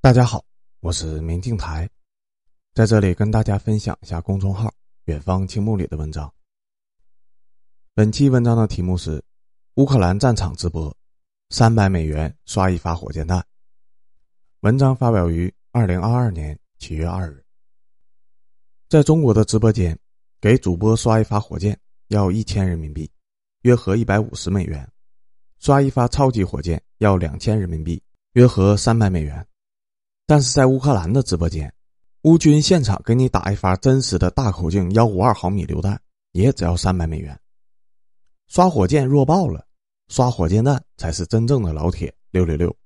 [0.00, 0.44] 大家好，
[0.80, 1.88] 我是明镜台，
[2.74, 4.72] 在这里跟大家分享一下公众号
[5.06, 6.32] “远方青木”里的文章。
[7.92, 9.20] 本期文章的题目是：
[9.74, 10.94] 乌克兰战场直播，
[11.50, 13.44] 三百美元刷一发火箭弹。
[14.60, 17.42] 文章发表于二零二二年七月二日。
[18.88, 19.98] 在中国的直播间，
[20.40, 21.76] 给主播刷一发火箭
[22.08, 23.10] 要一千人民币，
[23.62, 24.86] 约合一百五十美元；
[25.58, 28.00] 刷一发超级火箭要两千人民币，
[28.34, 29.44] 约合三百美元。
[30.28, 31.72] 但是在乌克兰的直播间，
[32.22, 36.00] 乌军现场给你打一发真实的大口径幺五二毫米榴弹，
[36.32, 37.38] 也只要三百美元。
[38.48, 39.64] 刷火箭弱爆了，
[40.08, 42.76] 刷火箭弹才是真正的老铁六六六。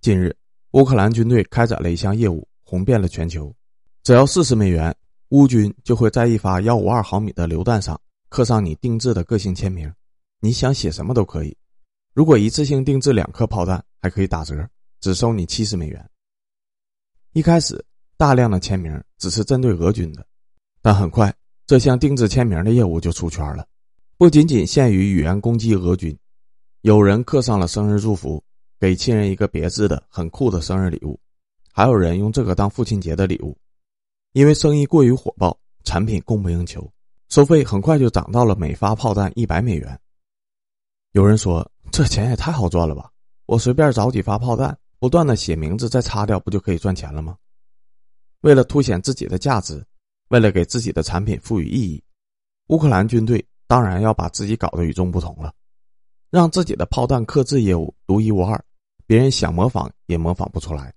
[0.00, 0.36] 近日，
[0.72, 3.54] 乌克兰军队开展了一项业务，红遍了全球。
[4.02, 4.92] 只要四十美元，
[5.28, 9.92] 乌军就会在一发幺五二毫米的榴弹上刻上你定制的个性签名，
[10.40, 11.56] 你想写什么都可以。
[12.12, 14.68] 如果一次性定制两颗炮弹，还可以打折。
[15.02, 16.10] 只收你七十美元。
[17.32, 17.84] 一开始，
[18.16, 20.24] 大量的签名只是针对俄军的，
[20.80, 21.34] 但很快，
[21.66, 23.66] 这项定制签名的业务就出圈了。
[24.16, 26.16] 不仅仅限于语言攻击俄军，
[26.82, 28.40] 有人刻上了生日祝福，
[28.78, 31.18] 给亲人一个别致的很酷的生日礼物，
[31.72, 33.58] 还有人用这个当父亲节的礼物。
[34.34, 36.88] 因为生意过于火爆，产品供不应求，
[37.28, 39.98] 收费很快就涨到了每发炮弹一百美元。
[41.10, 43.10] 有人说：“这钱也太好赚了吧！
[43.46, 47.36] 我随便找几发炮弹。”不断的写名字再擦掉，不就可以赚钱了吗？
[48.42, 49.84] 为了凸显自己的价值，
[50.28, 52.00] 为了给自己的产品赋予意义，
[52.68, 55.52] 乌克兰军队当然要把自己搞得与众不同了，
[56.30, 58.64] 让自己的炮弹刻制业务独一无二，
[59.04, 60.94] 别人想模仿也模仿不出来。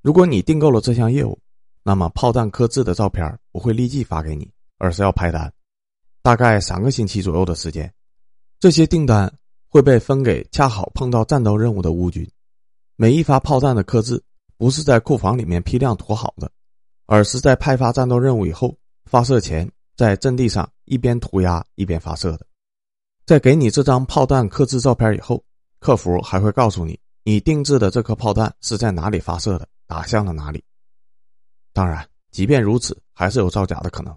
[0.00, 1.36] 如果你订购了这项业务，
[1.82, 5.52] 那么炮弹刻制的照片不会立即发给你，而是要拍单，
[6.22, 7.92] 大概三个星期左右的时间，
[8.60, 9.28] 这些订单
[9.68, 12.24] 会被分给恰好碰到战斗任务的乌军。
[12.96, 14.22] 每一发炮弹的刻字
[14.56, 16.50] 不是在库房里面批量涂好的，
[17.06, 18.76] 而是在派发战斗任务以后
[19.06, 22.46] 发射前，在阵地上一边涂鸦一边发射的。
[23.24, 25.42] 在给你这张炮弹刻字照片以后，
[25.80, 30.62] 客服还会告诉你，你定制的这颗炮弹是在哪里发射的，打向了哪里。
[31.72, 34.16] 当然，即便如此，还是有造假的可能。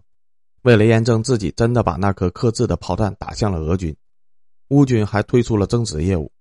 [0.63, 3.95] 为了验证自己真的把那颗刻字的炮弹打向了俄军，
[4.69, 6.31] 乌军还推出了增值业务，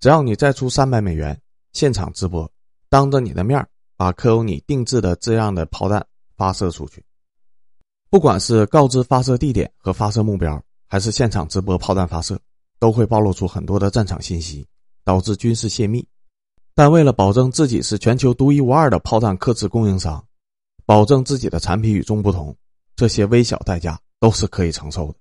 [0.00, 1.40] 只要你再出三百美元。
[1.72, 2.50] 现场直播，
[2.88, 3.64] 当着你的面
[3.96, 6.04] 把刻有你定制的这样的炮弹
[6.36, 7.04] 发射出去。
[8.08, 12.40] 不管是告知发射地点和发射目标，还是现场直播炮弹发射，
[12.78, 14.66] 都会暴露出很多的战场信息，
[15.04, 16.04] 导致军事泄密。
[16.74, 20.24] 但为了保证自己是全球独一无二的炮弹刻制供应商，
[20.86, 22.56] 保证自己的产品与众不同，
[22.96, 25.14] 这些微小代价都是可以承受的。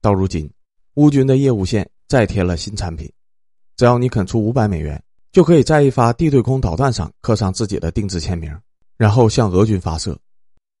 [0.00, 0.50] 到如今，
[0.94, 3.12] 乌军的业务线再添了新产品，
[3.76, 5.02] 只要你肯出五百美元。
[5.38, 8.52] 就可以在一发地对空导弹上刻上自己的定制签名，
[8.96, 10.18] 然后向俄军发射。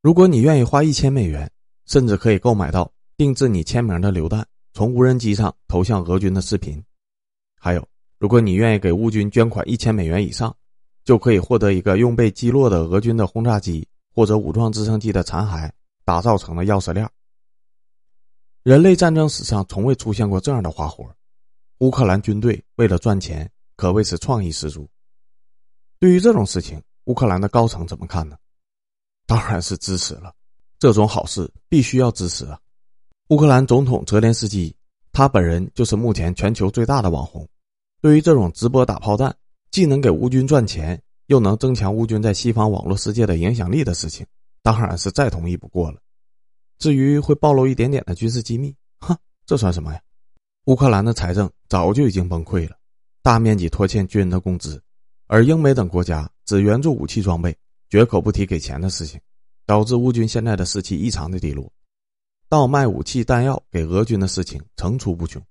[0.02, 1.48] 如果你愿意花一千美元，
[1.86, 6.82] 甚至可以购买到定制你签名的榴弹，从无人机上投向俄军的视频。
[7.56, 7.88] 还有，
[8.18, 10.52] 如果你愿意给乌军捐款一千美元以上，
[11.04, 15.70] 就可以获得一个用被击落的俄军的轰炸机或者武装直升机的残骸
[16.04, 17.08] 打造成的钥匙链。
[18.64, 21.08] 人类战争史上从未出现过这样的花活，
[21.78, 23.48] 乌克兰军队为了赚钱。
[23.78, 24.88] 可谓是创意十足。
[26.00, 28.36] 对于这种事情，乌克兰的高层怎么看呢？
[29.24, 30.34] 当然是支持了。
[30.80, 32.58] 这种好事必须要支持啊！
[33.28, 34.74] 乌克兰总统泽连斯基，
[35.12, 37.48] 他本人就是目前全球最大的网红。
[38.00, 39.32] 对于这种直播打炮弹，
[39.70, 44.26] 既能给乌军赚钱，又能增强乌军在西方网络世界的影响力的事情，
[44.64, 46.00] 当然是再同意不过了。
[46.78, 49.16] 至于会暴露一点点的军事机密，哼，
[49.46, 50.00] 这算什么呀？
[50.64, 52.77] 乌克兰的财政早就已经崩溃了。
[53.22, 54.82] 大面积拖欠军人的工资，
[55.26, 57.56] 而英美等国家只援助武器装备，
[57.90, 59.20] 绝口不提给钱的事情，
[59.66, 61.70] 导致乌军现在的士气异常的低落。
[62.48, 65.42] 倒卖武器弹药给俄军的事情层出不穷。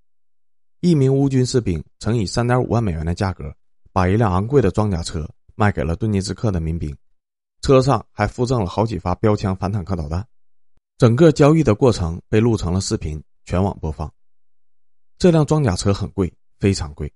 [0.80, 3.56] 一名乌军士兵曾以三点五万美元的价格，
[3.92, 6.96] 把一辆昂贵的装甲车卖给了顿涅茨克的民兵，
[7.62, 10.26] 车上还附赠了好几发标枪反坦克导弹。
[10.98, 14.12] 整个交易的过程被录成了视频，全网播放。
[15.20, 17.12] 这辆装甲车很贵，非常贵。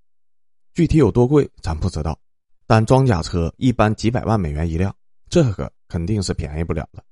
[0.74, 2.18] 具体有多贵，咱不知道，
[2.66, 4.96] 但装甲车一般几百万美元一辆，
[5.30, 7.04] 这个肯定是便宜不了的。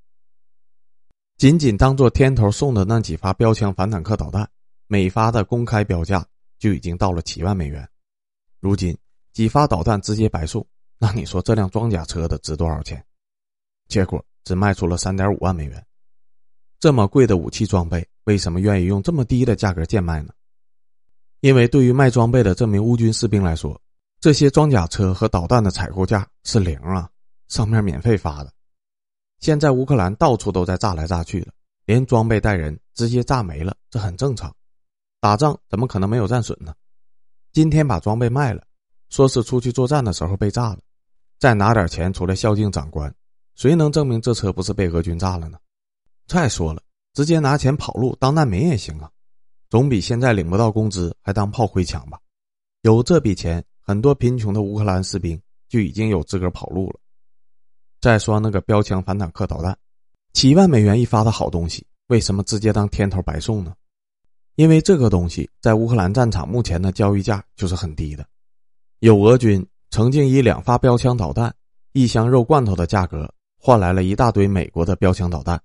[1.38, 4.50] 仅仅当做天头送的那几发标枪反坦克导弹，
[4.88, 6.26] 每发的公开标价
[6.58, 7.88] 就已经到了七万美元。
[8.60, 8.98] 如今
[9.32, 10.66] 几发导弹直接白送，
[10.98, 13.02] 那你说这辆装甲车的值多少钱？
[13.88, 15.86] 结果只卖出了三点五万美元。
[16.80, 20.34] 这么贵的武器装备，为什么愿意用这么低的价格贱卖呢？
[21.42, 23.80] 因为对于卖装备的这名乌军士兵来说，
[24.20, 27.10] 这些装甲车和导弹的采购价是零啊，
[27.48, 28.52] 上面免费发的。
[29.40, 31.54] 现在乌克兰到处都在炸来炸去的，
[31.86, 34.54] 连装备带人直接炸没了，这很正常。
[35.22, 36.74] 打仗怎么可能没有战损呢？
[37.54, 38.62] 今天把装备卖了，
[39.10, 40.80] 说是出去作战的时候被炸了，
[41.40, 43.14] 再拿点钱出来孝敬长官，
[43.56, 45.58] 谁能证明这车不是被俄军炸了呢？
[46.28, 46.82] 再说了，
[47.14, 49.10] 直接拿钱跑路当难民也行啊，
[49.70, 52.20] 总比现在领不到工资还当炮灰强吧？
[52.82, 53.64] 有这笔钱。
[53.82, 57.00] 很多贫穷的乌克兰士兵就已经有资格跑路了。
[58.00, 59.76] 再说那个标枪反坦克导弹，
[60.32, 63.74] 七万美元一发的好东西，为什么直接当天头白送呢？
[64.54, 68.24] 因为这个东西在乌克兰战场目前的交易价就是很低的。
[69.00, 71.52] 有俄军曾经以两发标枪导弹、
[71.94, 73.28] 一箱肉罐头的价格
[73.58, 75.60] 换来了一大堆美国的标枪导弹，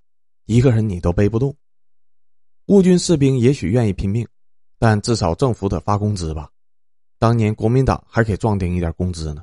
[0.47, 1.55] 一个人你都背不动。
[2.67, 4.27] 乌军士兵也许愿意拼命，
[4.79, 6.49] 但至少政府得发工资吧。
[7.19, 9.43] 当年国民党还给壮丁一点工资呢，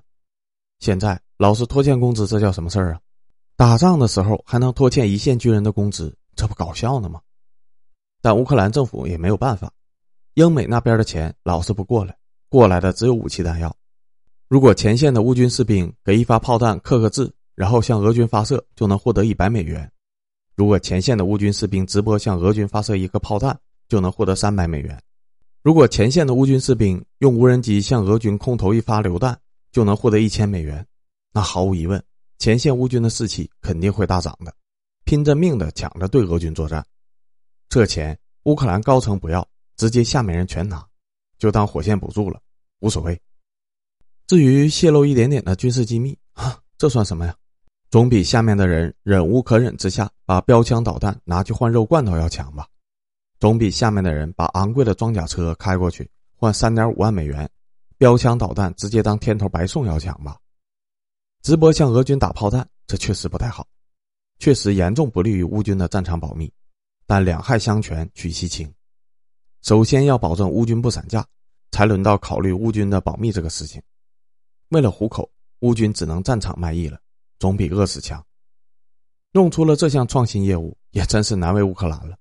[0.79, 2.99] 现在老是拖欠工资，这叫什么事儿啊？
[3.55, 7.21] 打仗的时候还能拖欠一线军人的工资，这不搞笑呢吗？
[8.23, 9.71] 但乌克兰政府也没有办法，
[10.33, 12.17] 英美那边的钱老是不过来，
[12.49, 13.75] 过来的只有武器弹药。
[14.47, 19.87] 如果前线的乌军士兵给一发炮弹刻个字，然后向俄军发射，就能获得一百美元；
[20.61, 23.59] 如果前线的乌军士兵直播向俄军发射一个炮弹，
[23.89, 24.95] 就能获得三百美元。
[25.63, 29.35] 如果前线的乌军士兵用无人机向俄军空投一发榴弹，
[29.71, 30.85] 就能获得一千美元，
[31.33, 31.99] 那毫无疑问，
[32.37, 34.53] 前线乌军的士气肯定会大涨的，
[35.03, 36.85] 拼着命的抢着对俄军作战。
[37.67, 39.43] 这钱乌克兰高层不要，
[39.77, 40.85] 直接下面人全拿，
[41.39, 42.39] 就当火线补助了，
[42.81, 43.19] 无所谓。
[44.27, 47.35] 至于泄露一点点的军事机密啊，这算什么呀？
[47.91, 52.65] 总比下面的人忍无可忍之下把标枪导弹拿去换肉罐头要强吧。
[53.37, 57.49] 总比下面的人把昂贵的装甲车开过去换三点五万美元，
[57.97, 60.37] 标枪导弹直接当天头白送要强吧？
[61.41, 63.67] 直播向俄军打炮弹，这确实不太好，
[64.39, 66.49] 确实严重不利于乌军的战场保密。
[67.05, 68.73] 但两害相权取其轻，
[69.63, 71.27] 首先要保证乌军不散架，
[71.71, 73.81] 才轮到考虑乌军的保密这个事情。
[74.69, 75.29] 为了糊口，
[75.59, 76.97] 乌军只能战场卖艺了，
[77.41, 78.23] 总比饿死强。
[79.31, 82.15] 弄出了这项创新业务，也真是难为乌克兰了。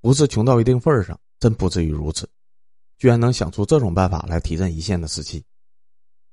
[0.00, 2.28] 不是穷到一定份上，真不至于如此，
[2.96, 5.44] 居然能想出这种办法来提振一线的士气，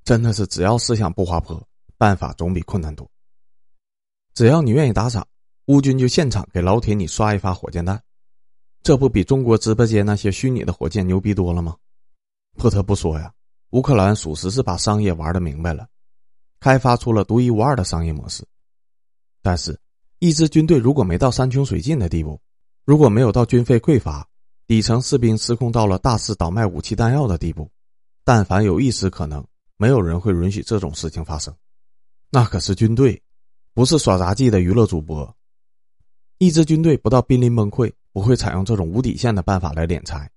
[0.04, 1.60] 真的是只要思想不滑坡，
[1.98, 3.10] 办法总比困难多。
[4.36, 5.28] 只要你愿意打赏，
[5.66, 8.00] 乌军就现场给老铁你刷一发火箭弹，
[8.84, 11.76] 这不比中国直播间那些虚拟的火箭牛逼多了吗？
[12.56, 13.34] 不得不说呀，
[13.72, 15.88] 乌克兰属实是把商业玩的明白了，
[16.62, 18.46] 开发出了独一无二的商业模式。
[19.42, 19.78] 但是，
[20.20, 22.40] 一支军队如果没到山穷水尽的地步，
[22.86, 24.26] 如果没有到军费匮乏、
[24.68, 27.70] 底层士兵失控到了大肆倒卖武器弹药的地步，
[28.24, 29.44] 但凡有一丝可能，
[29.78, 31.54] 没有人会允许这种事情发生。
[32.30, 33.22] 那可是军队，
[33.74, 35.36] 不是耍杂技的娱乐主播。
[36.38, 40.28] 一支军队不到濒临崩溃，不会采用这种无底线的办法来敛财；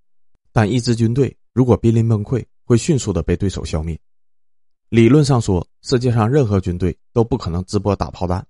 [0.53, 3.99] 但一支军队如果濒临崩溃，会迅速的被对手消灭。
[4.89, 8.47] 理论上说，世界上任何军队都不可能直播打炮弹，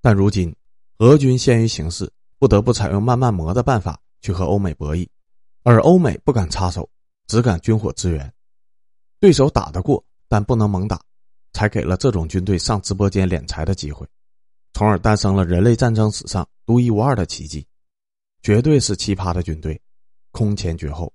[0.00, 0.54] 但如今，
[0.98, 2.10] 俄军限于形势。
[2.40, 5.04] 不得不采用慢慢磨的办法去和欧美博弈，
[5.64, 6.88] 而欧美不敢插手，
[7.26, 8.32] 只敢军火支援。
[9.18, 11.02] 对手打得过，但不能猛打，
[11.52, 14.06] 才给了这种军队上直播间敛财的机会，
[14.72, 17.66] 从而诞生了人类战争史上独一无二的奇迹。
[18.40, 19.82] 绝对是奇葩的军队，
[20.30, 21.12] 空前绝后。